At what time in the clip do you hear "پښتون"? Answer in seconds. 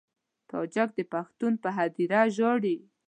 1.13-1.53